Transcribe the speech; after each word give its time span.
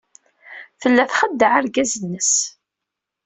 Tella 0.81 1.03
txeddeɛ 1.11 1.51
argaz-nnes. 1.59 2.33